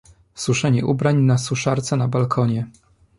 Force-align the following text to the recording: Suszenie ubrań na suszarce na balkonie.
Suszenie 0.35 0.85
ubrań 0.85 1.17
na 1.17 1.37
suszarce 1.37 1.97
na 1.97 2.07
balkonie. 2.07 2.67